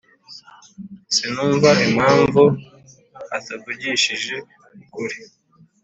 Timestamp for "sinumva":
1.15-1.69